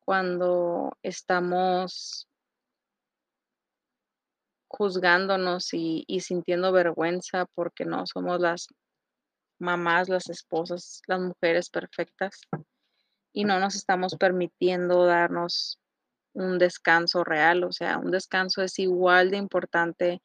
cuando 0.00 0.96
estamos 1.02 2.26
juzgándonos 4.68 5.74
y, 5.74 6.04
y 6.06 6.20
sintiendo 6.20 6.72
vergüenza 6.72 7.44
porque 7.54 7.84
no 7.84 8.06
somos 8.06 8.40
las 8.40 8.68
mamás, 9.58 10.08
las 10.08 10.30
esposas, 10.30 11.02
las 11.06 11.20
mujeres 11.20 11.68
perfectas 11.68 12.40
y 13.34 13.44
no 13.44 13.60
nos 13.60 13.74
estamos 13.74 14.16
permitiendo 14.16 15.04
darnos 15.04 15.78
un 16.34 16.58
descanso 16.58 17.24
real, 17.24 17.64
o 17.64 17.72
sea, 17.72 17.98
un 17.98 18.10
descanso 18.10 18.62
es 18.62 18.78
igual 18.78 19.30
de 19.30 19.36
importante 19.38 20.22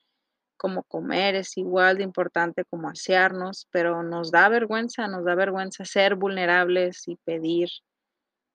como 0.57 0.83
comer, 0.83 1.35
es 1.35 1.57
igual 1.57 1.97
de 1.97 2.03
importante 2.03 2.65
como 2.65 2.89
asearnos, 2.89 3.67
pero 3.71 4.03
nos 4.03 4.31
da 4.31 4.49
vergüenza, 4.49 5.07
nos 5.07 5.25
da 5.25 5.35
vergüenza 5.35 5.85
ser 5.85 6.15
vulnerables 6.15 7.07
y 7.07 7.15
pedir 7.17 7.69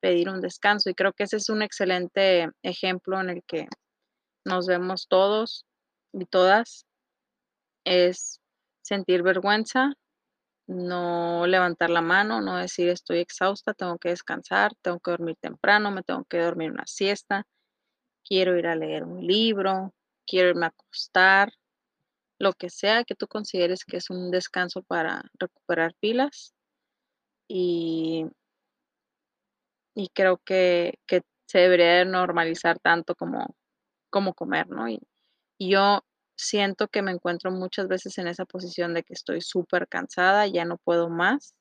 pedir 0.03 0.27
un 0.27 0.41
descanso. 0.41 0.89
Y 0.89 0.95
creo 0.95 1.13
que 1.13 1.23
ese 1.23 1.37
es 1.37 1.47
un 1.47 1.61
excelente 1.61 2.49
ejemplo 2.61 3.21
en 3.21 3.29
el 3.29 3.43
que 3.47 3.69
nos 4.43 4.67
vemos 4.67 5.07
todos 5.07 5.65
y 6.11 6.25
todas 6.25 6.85
es 7.85 8.41
sentir 8.81 9.23
vergüenza, 9.23 9.93
no 10.73 11.45
levantar 11.47 11.89
la 11.89 12.01
mano, 12.01 12.41
no 12.41 12.57
decir 12.57 12.89
estoy 12.89 13.19
exhausta, 13.19 13.73
tengo 13.73 13.97
que 13.97 14.09
descansar, 14.09 14.73
tengo 14.81 14.99
que 14.99 15.11
dormir 15.11 15.37
temprano, 15.39 15.91
me 15.91 16.03
tengo 16.03 16.25
que 16.25 16.39
dormir 16.39 16.71
una 16.71 16.85
siesta, 16.85 17.45
quiero 18.23 18.57
ir 18.57 18.67
a 18.67 18.75
leer 18.75 19.03
un 19.03 19.25
libro, 19.25 19.93
quiero 20.25 20.49
irme 20.49 20.65
a 20.65 20.69
acostar, 20.69 21.53
lo 22.39 22.53
que 22.53 22.69
sea 22.69 23.03
que 23.03 23.15
tú 23.15 23.27
consideres 23.27 23.85
que 23.85 23.97
es 23.97 24.09
un 24.09 24.31
descanso 24.31 24.83
para 24.83 25.23
recuperar 25.39 25.95
pilas 25.99 26.53
y, 27.47 28.25
y 29.95 30.09
creo 30.09 30.37
que, 30.37 30.99
que 31.07 31.21
se 31.45 31.59
debería 31.59 31.99
de 31.99 32.05
normalizar 32.05 32.79
tanto 32.79 33.15
como, 33.15 33.55
como 34.09 34.33
comer, 34.33 34.69
¿no? 34.69 34.89
Y 34.89 34.99
yo 35.59 36.01
siento 36.35 36.87
que 36.87 37.01
me 37.01 37.11
encuentro 37.11 37.51
muchas 37.51 37.87
veces 37.87 38.17
en 38.17 38.27
esa 38.27 38.45
posición 38.45 38.93
de 38.93 39.03
que 39.03 39.13
estoy 39.13 39.41
súper 39.41 39.87
cansada, 39.87 40.47
ya 40.47 40.65
no 40.65 40.77
puedo 40.77 41.09
más. 41.09 41.53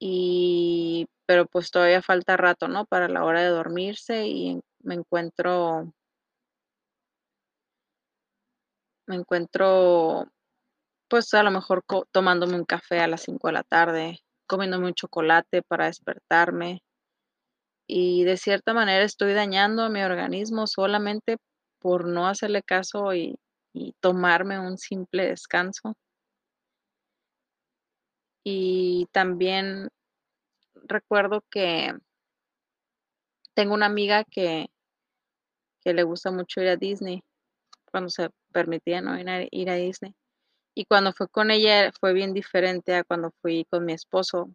Y, 0.00 1.06
pero 1.26 1.46
pues 1.46 1.70
todavía 1.70 2.02
falta 2.02 2.36
rato, 2.36 2.68
¿no? 2.68 2.84
Para 2.86 3.08
la 3.08 3.24
hora 3.24 3.42
de 3.42 3.48
dormirse 3.48 4.26
y 4.26 4.60
me 4.80 4.94
encuentro, 4.94 5.92
me 9.06 9.16
encuentro, 9.16 10.26
pues 11.08 11.32
a 11.34 11.42
lo 11.42 11.50
mejor 11.50 11.84
tomándome 12.12 12.56
un 12.56 12.64
café 12.64 13.00
a 13.00 13.08
las 13.08 13.22
5 13.22 13.48
de 13.48 13.54
la 13.54 13.64
tarde, 13.64 14.20
comiéndome 14.46 14.88
un 14.88 14.94
chocolate 14.94 15.62
para 15.62 15.86
despertarme. 15.86 16.82
Y 17.88 18.24
de 18.24 18.36
cierta 18.36 18.74
manera 18.74 19.02
estoy 19.04 19.32
dañando 19.32 19.82
a 19.82 19.88
mi 19.88 20.02
organismo 20.02 20.66
solamente 20.66 21.38
por 21.80 22.06
no 22.06 22.26
hacerle 22.28 22.62
caso 22.62 23.14
y, 23.14 23.38
tomarme 24.00 24.58
un 24.58 24.76
simple 24.76 25.28
descanso. 25.28 25.94
Y 28.44 29.06
también 29.12 29.88
recuerdo 30.74 31.44
que 31.48 31.94
tengo 33.54 33.74
una 33.74 33.86
amiga 33.86 34.24
que, 34.24 34.66
que 35.80 35.94
le 35.94 36.02
gusta 36.02 36.32
mucho 36.32 36.60
ir 36.60 36.68
a 36.68 36.76
Disney, 36.76 37.22
cuando 37.90 38.10
se 38.10 38.30
permitía, 38.52 39.00
¿no? 39.00 39.18
Ir 39.18 39.28
a, 39.28 39.46
ir 39.50 39.70
a 39.70 39.74
Disney. 39.74 40.14
Y 40.74 40.84
cuando 40.86 41.12
fue 41.12 41.28
con 41.28 41.50
ella 41.50 41.92
fue 42.00 42.12
bien 42.12 42.34
diferente 42.34 42.94
a 42.94 43.04
cuando 43.04 43.32
fui 43.42 43.64
con 43.70 43.84
mi 43.84 43.92
esposo. 43.92 44.50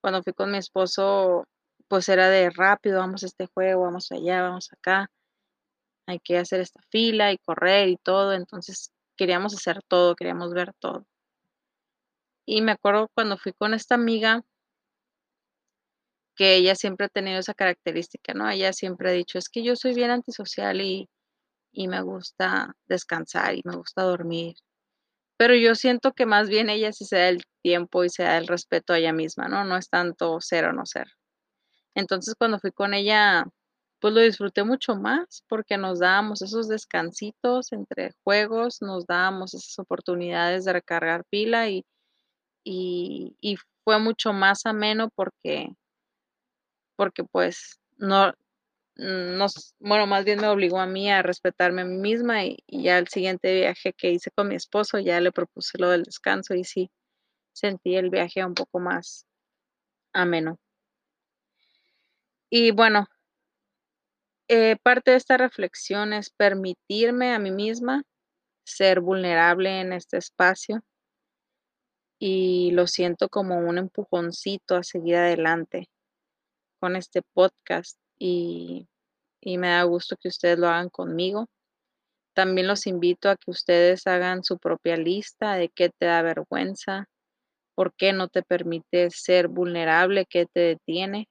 Cuando 0.00 0.22
fui 0.22 0.32
con 0.32 0.50
mi 0.52 0.58
esposo, 0.58 1.44
pues 1.88 2.08
era 2.08 2.28
de 2.28 2.50
rápido, 2.50 3.00
vamos 3.00 3.22
a 3.22 3.26
este 3.26 3.46
juego, 3.46 3.82
vamos 3.82 4.12
allá, 4.12 4.42
vamos 4.42 4.72
acá, 4.72 5.10
hay 6.08 6.20
que 6.20 6.38
hacer 6.38 6.60
esta 6.60 6.80
fila 6.90 7.32
y 7.32 7.38
correr 7.38 7.88
y 7.88 7.98
todo. 7.98 8.32
Entonces, 8.32 8.92
queríamos 9.16 9.54
hacer 9.54 9.82
todo, 9.88 10.16
queríamos 10.16 10.54
ver 10.54 10.72
todo. 10.80 11.06
Y 12.46 12.62
me 12.62 12.72
acuerdo 12.72 13.10
cuando 13.14 13.36
fui 13.36 13.52
con 13.52 13.74
esta 13.74 13.94
amiga 13.94 14.42
que 16.34 16.56
ella 16.56 16.74
siempre 16.74 17.06
ha 17.06 17.08
tenido 17.10 17.38
esa 17.40 17.52
característica, 17.52 18.32
¿no? 18.32 18.48
Ella 18.48 18.72
siempre 18.72 19.10
ha 19.10 19.12
dicho, 19.12 19.38
es 19.38 19.50
que 19.50 19.62
yo 19.62 19.76
soy 19.76 19.94
bien 19.94 20.10
antisocial 20.10 20.80
y, 20.80 21.10
y 21.72 21.88
me 21.88 22.00
gusta 22.02 22.74
descansar 22.86 23.54
y 23.56 23.62
me 23.64 23.76
gusta 23.76 24.02
dormir. 24.02 24.56
Pero 25.36 25.54
yo 25.54 25.74
siento 25.74 26.12
que 26.14 26.26
más 26.26 26.48
bien 26.48 26.70
ella 26.70 26.92
sí 26.92 27.04
se 27.04 27.16
da 27.16 27.28
el 27.28 27.42
tiempo 27.62 28.04
y 28.04 28.10
se 28.10 28.22
da 28.24 28.38
el 28.38 28.46
respeto 28.48 28.94
a 28.94 28.98
ella 28.98 29.12
misma, 29.12 29.48
¿no? 29.48 29.64
No 29.64 29.76
es 29.76 29.90
tanto 29.90 30.40
ser 30.40 30.66
o 30.66 30.72
no 30.72 30.86
ser. 30.86 31.08
Entonces, 31.94 32.34
cuando 32.38 32.60
fui 32.60 32.72
con 32.72 32.94
ella, 32.94 33.44
pues 34.00 34.14
lo 34.14 34.20
disfruté 34.20 34.64
mucho 34.64 34.96
más 34.96 35.44
porque 35.48 35.76
nos 35.78 36.00
dábamos 36.00 36.42
esos 36.42 36.68
descansitos 36.68 37.72
entre 37.72 38.12
juegos, 38.24 38.80
nos 38.82 39.06
dábamos 39.06 39.54
esas 39.54 39.78
oportunidades 39.78 40.64
de 40.64 40.72
recargar 40.72 41.24
pila 41.30 41.68
y, 41.68 41.84
y, 42.64 43.56
fue 43.84 43.98
mucho 43.98 44.34
más 44.34 44.66
ameno 44.66 45.08
porque 45.14 45.70
porque 46.96 47.24
pues 47.24 47.80
no, 47.96 48.34
nos, 48.96 49.74
bueno, 49.78 50.06
más 50.06 50.24
bien 50.24 50.40
me 50.40 50.48
obligó 50.48 50.78
a 50.80 50.86
mí 50.86 51.10
a 51.10 51.22
respetarme 51.22 51.82
a 51.82 51.84
mí 51.86 51.96
misma 51.96 52.44
y, 52.44 52.58
y 52.66 52.82
ya 52.84 52.98
el 52.98 53.08
siguiente 53.08 53.54
viaje 53.54 53.94
que 53.94 54.10
hice 54.10 54.30
con 54.30 54.48
mi 54.48 54.56
esposo 54.56 54.98
ya 54.98 55.20
le 55.20 55.32
propuse 55.32 55.78
lo 55.78 55.90
del 55.90 56.02
descanso 56.02 56.54
y 56.54 56.64
sí 56.64 56.90
sentí 57.52 57.96
el 57.96 58.10
viaje 58.10 58.44
un 58.44 58.54
poco 58.54 58.78
más 58.80 59.26
ameno. 60.12 60.58
Y 62.50 62.70
bueno, 62.70 63.06
eh, 64.48 64.76
parte 64.82 65.12
de 65.12 65.16
esta 65.18 65.36
reflexión 65.36 66.12
es 66.12 66.30
permitirme 66.30 67.34
a 67.34 67.38
mí 67.38 67.50
misma 67.50 68.02
ser 68.64 69.00
vulnerable 69.00 69.80
en 69.80 69.92
este 69.92 70.18
espacio 70.18 70.82
y 72.18 72.70
lo 72.72 72.86
siento 72.86 73.28
como 73.28 73.58
un 73.58 73.78
empujoncito 73.78 74.76
a 74.76 74.82
seguir 74.82 75.16
adelante 75.16 75.88
con 76.80 76.96
este 76.96 77.22
podcast 77.34 77.98
y, 78.18 78.88
y 79.40 79.58
me 79.58 79.68
da 79.68 79.82
gusto 79.84 80.16
que 80.16 80.28
ustedes 80.28 80.58
lo 80.58 80.68
hagan 80.68 80.88
conmigo. 80.90 81.46
También 82.34 82.66
los 82.66 82.86
invito 82.86 83.30
a 83.30 83.36
que 83.36 83.50
ustedes 83.50 84.06
hagan 84.06 84.44
su 84.44 84.58
propia 84.58 84.96
lista 84.96 85.54
de 85.54 85.70
qué 85.70 85.90
te 85.90 86.06
da 86.06 86.22
vergüenza, 86.22 87.06
por 87.74 87.94
qué 87.94 88.12
no 88.12 88.28
te 88.28 88.42
permite 88.42 89.10
ser 89.10 89.48
vulnerable, 89.48 90.26
qué 90.26 90.46
te 90.46 90.60
detiene. 90.60 91.28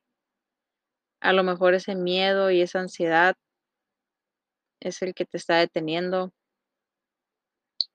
A 1.22 1.34
lo 1.34 1.44
mejor 1.44 1.74
ese 1.74 1.96
miedo 1.96 2.52
y 2.52 2.62
esa 2.62 2.80
ansiedad 2.80 3.36
es 4.80 5.02
el 5.02 5.14
que 5.14 5.26
te 5.26 5.38
está 5.38 5.58
deteniendo. 5.58 6.32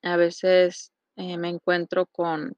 A 0.02 0.16
veces 0.16 0.90
eh, 1.16 1.38
me 1.38 1.48
encuentro 1.48 2.06
con, 2.06 2.56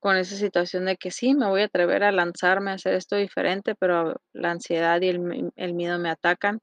con 0.00 0.16
esa 0.16 0.36
situación 0.36 0.86
de 0.86 0.96
que 0.96 1.10
sí, 1.10 1.34
me 1.34 1.48
voy 1.48 1.62
a 1.62 1.66
atrever 1.66 2.02
a 2.04 2.12
lanzarme 2.12 2.70
a 2.70 2.74
hacer 2.74 2.94
esto 2.94 3.16
diferente, 3.16 3.74
pero 3.74 4.20
la 4.32 4.50
ansiedad 4.52 5.00
y 5.02 5.08
el, 5.08 5.52
el 5.56 5.74
miedo 5.74 5.98
me 5.98 6.10
atacan. 6.10 6.60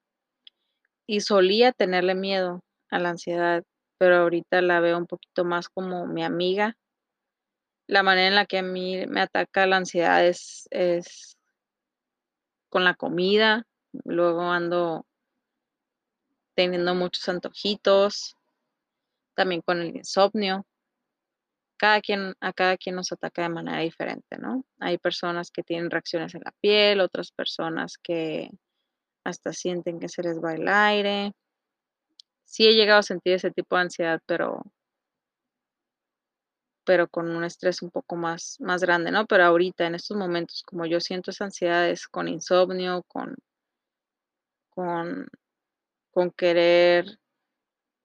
Y 1.05 1.21
solía 1.21 1.71
tenerle 1.71 2.15
miedo 2.15 2.61
a 2.89 2.99
la 2.99 3.09
ansiedad, 3.09 3.63
pero 3.97 4.17
ahorita 4.17 4.61
la 4.61 4.79
veo 4.79 4.97
un 4.97 5.05
poquito 5.05 5.45
más 5.45 5.69
como 5.69 6.05
mi 6.07 6.23
amiga. 6.23 6.75
La 7.87 8.03
manera 8.03 8.27
en 8.27 8.35
la 8.35 8.45
que 8.45 8.57
a 8.57 8.63
mí 8.63 9.05
me 9.07 9.21
ataca 9.21 9.65
la 9.65 9.77
ansiedad 9.77 10.25
es, 10.25 10.67
es 10.71 11.36
con 12.69 12.83
la 12.83 12.95
comida, 12.95 13.65
luego 14.03 14.41
ando 14.41 15.05
teniendo 16.55 16.95
muchos 16.95 17.27
antojitos, 17.29 18.35
también 19.35 19.61
con 19.61 19.79
el 19.79 19.95
insomnio. 19.95 20.65
Cada 21.77 22.01
quien, 22.01 22.33
a 22.39 22.53
cada 22.53 22.75
quien 22.75 22.95
nos 22.95 23.11
ataca 23.11 23.43
de 23.43 23.49
manera 23.49 23.79
diferente, 23.81 24.37
¿no? 24.39 24.65
Hay 24.79 24.97
personas 24.97 25.51
que 25.51 25.61
tienen 25.61 25.91
reacciones 25.91 26.33
en 26.33 26.41
la 26.43 26.51
piel, 26.59 27.01
otras 27.01 27.31
personas 27.31 27.99
que 28.01 28.49
hasta 29.23 29.53
sienten 29.53 29.99
que 29.99 30.09
se 30.09 30.23
les 30.23 30.43
va 30.43 30.55
el 30.55 30.67
aire. 30.67 31.33
Sí 32.45 32.65
he 32.65 32.73
llegado 32.73 33.01
a 33.01 33.03
sentir 33.03 33.33
ese 33.33 33.51
tipo 33.51 33.75
de 33.75 33.83
ansiedad, 33.83 34.19
pero 34.25 34.63
pero 36.87 37.09
con 37.09 37.29
un 37.29 37.43
estrés 37.43 37.81
un 37.81 37.91
poco 37.91 38.15
más, 38.15 38.55
más 38.61 38.81
grande, 38.81 39.11
¿no? 39.11 39.25
Pero 39.27 39.43
ahorita, 39.43 39.85
en 39.85 39.95
estos 39.95 40.15
momentos, 40.15 40.63
como 40.63 40.85
yo 40.85 41.01
siento 41.01 41.31
esa 41.31 41.43
ansiedad, 41.43 41.89
es 41.89 42.07
con 42.07 42.29
insomnio, 42.29 43.03
con, 43.09 43.35
con, 44.69 45.27
con 46.11 46.31
querer 46.31 47.19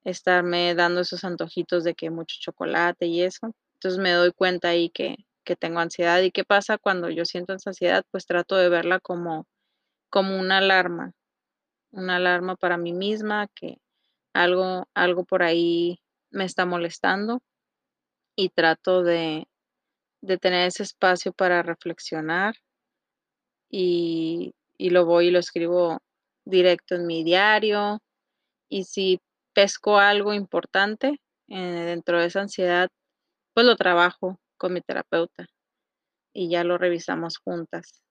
estarme 0.03 0.75
dando 0.75 1.03
esos 1.03 1.23
antojitos 1.23 1.85
de 1.85 1.95
que 1.95 2.11
mucho 2.11 2.37
chocolate 2.40 3.07
y 3.07 3.23
eso. 3.23 3.55
Entonces 3.75 4.01
me 4.01 4.11
doy 4.11 4.33
cuenta 4.33 4.71
ahí 4.71 4.90
que, 4.90 5.14
que 5.45 5.55
tengo 5.55 5.79
ansiedad. 5.79 6.21
¿Y 6.21 6.33
qué 6.33 6.42
pasa 6.45 6.77
cuando 6.77 7.09
yo 7.09 7.25
siento 7.25 7.55
esa 7.55 7.71
ansiedad? 7.71 8.05
Pues 8.11 8.27
trato 8.27 8.57
de 8.57 8.68
verla 8.68 8.99
como, 8.99 9.47
como 10.11 10.37
una 10.40 10.59
alarma, 10.59 11.12
una 11.92 12.16
alarma 12.16 12.57
para 12.57 12.79
mí 12.79 12.92
misma, 12.92 13.47
que 13.55 13.79
algo, 14.33 14.88
algo 14.95 15.25
por 15.25 15.45
ahí 15.45 16.01
me 16.31 16.45
está 16.45 16.66
molestando 16.66 17.42
y 18.37 18.51
trato 18.51 19.03
de, 19.03 19.47
de 20.23 20.38
tener 20.38 20.68
ese 20.68 20.83
espacio 20.85 21.33
para 21.33 21.62
reflexionar 21.62 22.55
y, 23.71 24.55
y 24.79 24.90
lo 24.90 25.05
voy 25.07 25.29
y 25.29 25.31
lo 25.31 25.38
escribo 25.38 25.99
directo 26.45 26.95
en 26.95 27.07
mi 27.07 27.25
diario 27.25 28.01
y 28.68 28.85
si 28.85 29.21
pesco 29.55 29.99
algo 29.99 30.33
importante 30.33 31.21
eh, 31.49 31.57
dentro 31.59 32.21
de 32.21 32.27
esa 32.27 32.40
ansiedad, 32.40 32.88
pues 33.55 33.66
lo 33.66 33.77
trabajo 33.77 34.38
con 34.59 34.73
mi 34.73 34.81
terapeuta 34.81 35.47
y 36.35 36.51
ya 36.51 36.64
lo 36.64 36.79
revisamos 36.79 37.38
juntas. 37.38 38.03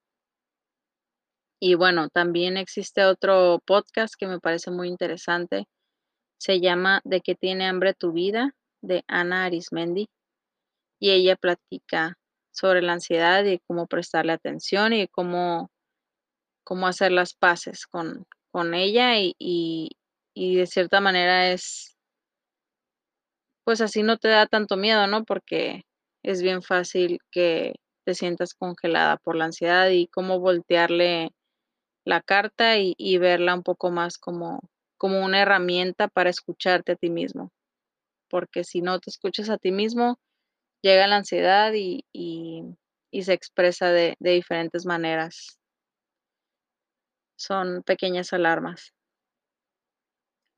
Y 1.59 1.75
bueno, 1.75 2.09
también 2.09 2.57
existe 2.57 3.05
otro 3.05 3.59
podcast 3.65 4.15
que 4.17 4.27
me 4.27 4.39
parece 4.39 4.71
muy 4.71 4.87
interesante. 4.87 5.65
Se 6.39 6.59
llama 6.59 7.01
¿De 7.03 7.21
qué 7.21 7.35
tiene 7.35 7.67
hambre 7.67 7.93
tu 7.93 8.11
vida? 8.13 8.55
De 8.81 9.03
Ana 9.07 9.45
Arismendi. 9.45 10.07
Y 10.99 11.11
ella 11.11 11.35
platica 11.35 12.17
sobre 12.51 12.81
la 12.81 12.93
ansiedad 12.93 13.43
y 13.45 13.59
cómo 13.67 13.87
prestarle 13.87 14.33
atención 14.33 14.93
y 14.93 15.07
cómo, 15.07 15.71
cómo 16.63 16.87
hacer 16.87 17.11
las 17.11 17.33
paces 17.33 17.87
con, 17.87 18.25
con 18.51 18.73
ella 18.73 19.17
y, 19.19 19.35
y, 19.39 20.55
de 20.55 20.67
cierta 20.67 21.01
manera 21.01 21.51
es, 21.51 21.95
pues 23.63 23.81
así 23.81 24.03
no 24.03 24.17
te 24.17 24.27
da 24.27 24.45
tanto 24.47 24.77
miedo, 24.77 25.07
¿no? 25.07 25.23
Porque 25.23 25.83
es 26.23 26.41
bien 26.41 26.61
fácil 26.61 27.19
que 27.31 27.75
te 28.05 28.13
sientas 28.15 28.53
congelada 28.53 29.17
por 29.17 29.35
la 29.35 29.45
ansiedad 29.45 29.89
y 29.89 30.07
cómo 30.07 30.39
voltearle 30.39 31.31
la 32.05 32.21
carta 32.21 32.77
y, 32.79 32.95
y 32.97 33.17
verla 33.17 33.55
un 33.55 33.63
poco 33.63 33.91
más 33.91 34.17
como, 34.17 34.61
como 34.97 35.23
una 35.23 35.41
herramienta 35.41 36.07
para 36.07 36.29
escucharte 36.29 36.93
a 36.93 36.95
ti 36.95 37.09
mismo. 37.09 37.51
Porque 38.31 38.63
si 38.63 38.81
no 38.81 38.99
te 38.99 39.11
escuchas 39.11 39.49
a 39.49 39.57
ti 39.57 39.71
mismo, 39.71 40.17
llega 40.81 41.07
la 41.07 41.17
ansiedad 41.17 41.73
y, 41.73 42.05
y, 42.13 43.23
se 43.23 43.33
expresa 43.33 43.91
de, 43.91 44.15
de 44.19 44.31
diferentes 44.31 44.85
maneras. 44.85 45.59
Son 47.37 47.83
pequeñas 47.83 48.33
alarmas. 48.33 48.93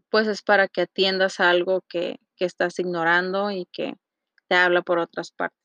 Pues 0.09 0.27
es 0.27 0.43
para 0.43 0.67
que 0.67 0.81
atiendas 0.81 1.39
algo 1.39 1.81
que, 1.89 2.19
que 2.38 2.45
estás 2.45 2.77
ignorando 2.79 3.49
y 3.51 3.65
que 3.71 3.95
te 4.47 4.55
habla 4.55 4.83
por 4.83 4.99
otras 4.99 5.31
partes. 5.31 5.63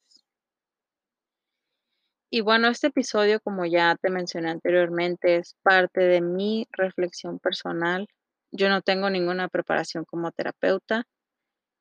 Y 2.30 2.42
bueno, 2.42 2.68
este 2.68 2.88
episodio, 2.88 3.40
como 3.40 3.64
ya 3.64 3.96
te 4.00 4.10
mencioné 4.10 4.50
anteriormente, 4.50 5.36
es 5.36 5.56
parte 5.62 6.00
de 6.02 6.20
mi 6.20 6.66
reflexión 6.72 7.38
personal. 7.38 8.06
Yo 8.50 8.68
no 8.68 8.82
tengo 8.82 9.08
ninguna 9.08 9.48
preparación 9.48 10.04
como 10.04 10.30
terapeuta. 10.32 11.04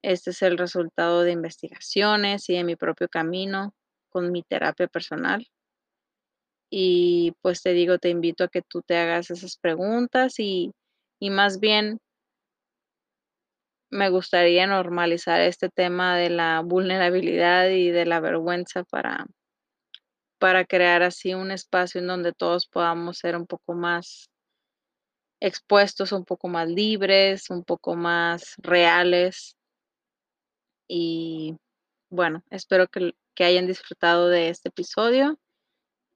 Este 0.04 0.32
es 0.32 0.42
el 0.42 0.58
resultado 0.58 1.24
de 1.24 1.32
investigaciones 1.32 2.50
y 2.50 2.56
de 2.56 2.64
mi 2.64 2.76
propio 2.76 3.08
camino 3.10 3.74
con 4.10 4.32
mi 4.32 4.44
terapia 4.44 4.88
personal. 4.88 5.48
Y 6.70 7.34
pues 7.42 7.62
te 7.62 7.74
digo, 7.74 7.98
te 7.98 8.10
invito 8.10 8.44
a 8.44 8.50
que 8.50 8.62
tú 8.62 8.82
te 8.82 8.98
hagas 8.98 9.32
esas 9.32 9.58
preguntas 9.58 10.40
y, 10.40 10.72
y 11.20 11.30
más 11.30 11.60
bien 11.60 12.00
me 13.90 14.10
gustaría 14.10 14.68
normalizar 14.68 15.42
este 15.42 15.70
tema 15.70 16.18
de 16.18 16.30
la 16.30 16.62
vulnerabilidad 16.62 17.70
y 17.70 17.90
de 17.90 18.06
la 18.06 18.20
vergüenza 18.20 18.84
para, 18.84 19.26
para 20.40 20.66
crear 20.66 21.04
así 21.04 21.34
un 21.34 21.52
espacio 21.52 22.02
en 22.02 22.08
donde 22.08 22.34
todos 22.34 22.68
podamos 22.68 23.18
ser 23.20 23.36
un 23.36 23.48
poco 23.48 23.74
más 23.74 24.30
expuestos, 25.40 26.12
un 26.12 26.26
poco 26.26 26.48
más 26.48 26.68
libres, 26.68 27.50
un 27.50 27.64
poco 27.64 27.96
más 27.96 28.56
reales. 28.58 29.57
Y 30.88 31.58
bueno, 32.10 32.44
espero 32.50 32.88
que, 32.88 33.14
hayan 33.40 33.68
disfrutado 33.68 34.30
de 34.30 34.50
este 34.50 34.70
episodio 34.70 35.38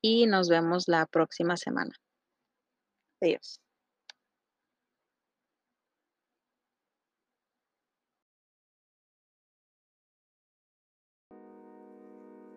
y 0.01 0.25
nos 0.25 0.49
vemos 0.49 0.87
la 0.87 1.05
próxima 1.05 1.55
semana. 1.55 1.93
Adiós. 3.21 3.59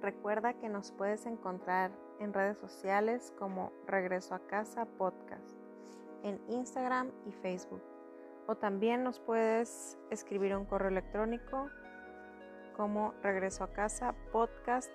Recuerda 0.01 0.55
que 0.55 0.69
nos 0.69 0.93
puedes 0.93 1.27
encontrar 1.27 1.91
en 2.21 2.33
redes 2.33 2.59
sociales 2.59 3.33
como 3.39 3.73
Regreso 3.87 4.35
a 4.35 4.47
Casa 4.47 4.87
Podcast, 4.87 5.59
en 6.23 6.41
Instagram 6.49 7.11
y 7.27 7.33
Facebook. 7.33 7.83
O 8.47 8.55
también 8.55 9.03
nos 9.03 9.19
puedes 9.21 9.99
escribir 10.11 10.55
un 10.57 10.67
correo 10.67 10.89
electrónico 10.89 11.71
como 12.77 13.15
regreso 13.23 13.65
a 13.65 13.73
casa 13.73 14.15
podcast. 14.33 14.91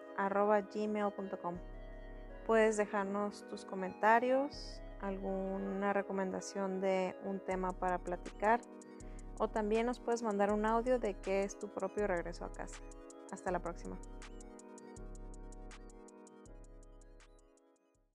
Puedes 2.45 2.77
dejarnos 2.77 3.47
tus 3.49 3.65
comentarios, 3.65 4.81
alguna 5.01 5.93
recomendación 5.93 6.81
de 6.81 7.15
un 7.25 7.39
tema 7.39 7.71
para 7.73 7.99
platicar 7.99 8.59
o 9.39 9.47
también 9.47 9.85
nos 9.85 9.99
puedes 9.99 10.21
mandar 10.21 10.51
un 10.51 10.65
audio 10.65 10.99
de 10.99 11.15
qué 11.15 11.43
es 11.43 11.57
tu 11.57 11.69
propio 11.69 12.05
regreso 12.07 12.45
a 12.45 12.51
casa. 12.51 12.79
Hasta 13.31 13.51
la 13.51 13.59
próxima. 13.59 13.97